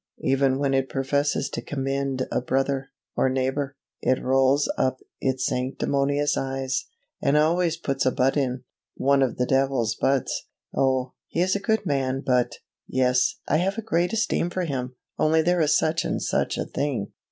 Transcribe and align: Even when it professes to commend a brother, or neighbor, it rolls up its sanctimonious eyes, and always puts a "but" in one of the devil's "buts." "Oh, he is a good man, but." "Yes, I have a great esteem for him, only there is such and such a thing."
Even 0.23 0.57
when 0.57 0.73
it 0.73 0.89
professes 0.89 1.47
to 1.51 1.61
commend 1.61 2.25
a 2.31 2.41
brother, 2.41 2.89
or 3.15 3.29
neighbor, 3.29 3.75
it 4.01 4.19
rolls 4.19 4.67
up 4.75 4.99
its 5.19 5.45
sanctimonious 5.45 6.35
eyes, 6.35 6.85
and 7.21 7.37
always 7.37 7.77
puts 7.77 8.03
a 8.07 8.11
"but" 8.11 8.35
in 8.35 8.63
one 8.95 9.21
of 9.21 9.37
the 9.37 9.45
devil's 9.45 9.93
"buts." 9.93 10.47
"Oh, 10.75 11.13
he 11.27 11.39
is 11.41 11.55
a 11.55 11.59
good 11.59 11.85
man, 11.85 12.23
but." 12.25 12.55
"Yes, 12.87 13.35
I 13.47 13.57
have 13.57 13.77
a 13.77 13.83
great 13.83 14.11
esteem 14.11 14.49
for 14.49 14.63
him, 14.63 14.95
only 15.19 15.43
there 15.43 15.61
is 15.61 15.77
such 15.77 16.03
and 16.03 16.19
such 16.19 16.57
a 16.57 16.65
thing." 16.65 17.11